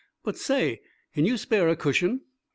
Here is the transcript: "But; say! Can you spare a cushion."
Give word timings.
"But; 0.23 0.35
say! 0.35 0.81
Can 1.13 1.25
you 1.25 1.37
spare 1.37 1.69
a 1.69 1.75
cushion." 1.75 2.21